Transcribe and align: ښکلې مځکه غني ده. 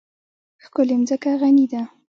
ښکلې 0.63 0.95
مځکه 0.99 1.31
غني 1.41 1.65
ده. 1.71 1.81